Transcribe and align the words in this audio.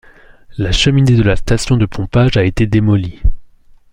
La 0.57 0.71
cheminée 0.71 1.15
de 1.15 1.21
la 1.21 1.35
station 1.35 1.77
de 1.77 1.85
pompage 1.85 2.35
a 2.35 2.43
été 2.43 2.65
démolie. 2.65 3.21